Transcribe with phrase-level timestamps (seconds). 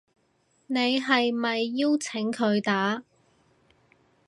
[0.65, 3.03] 你係咪邀請佢打